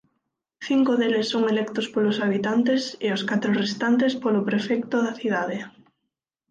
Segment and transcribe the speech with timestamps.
[0.67, 5.57] Cinco deles son electos polos habitantes e os catro restantes polo prefecto da cidade.